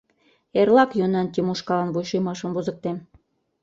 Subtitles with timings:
[0.59, 2.97] Эрлак Йонан Тимошкалан вуйшиймашым возыктем!